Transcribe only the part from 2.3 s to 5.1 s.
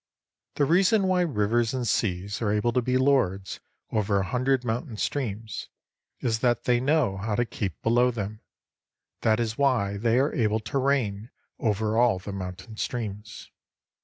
are able to be lords over a hundred mountain